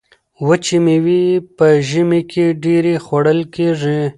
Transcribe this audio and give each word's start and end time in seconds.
وچې 0.47 0.77
میوې 0.85 1.23
په 1.57 1.67
ژمي 1.89 2.21
کې 2.31 2.45
ډیرې 2.63 2.95
خوړل 3.05 3.39
کیږي. 3.55 3.99